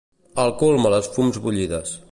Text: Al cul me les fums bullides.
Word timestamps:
Al 0.43 0.53
cul 0.61 0.79
me 0.85 0.93
les 0.95 1.11
fums 1.19 1.41
bullides. 1.47 1.95